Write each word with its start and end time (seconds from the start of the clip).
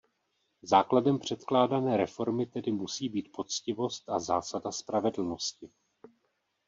Základem 0.61 1.19
předkládané 1.19 1.97
reformy 1.97 2.45
tedy 2.45 2.71
musí 2.71 3.09
být 3.09 3.31
poctivost 3.31 4.09
a 4.09 4.19
zásada 4.19 4.71
spravedlnosti. 4.71 5.69